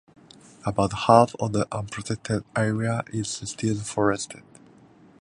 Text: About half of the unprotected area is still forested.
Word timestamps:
About 0.65 1.01
half 1.07 1.35
of 1.39 1.53
the 1.53 1.67
unprotected 1.71 2.43
area 2.55 3.03
is 3.13 3.27
still 3.45 3.75
forested. 3.75 4.41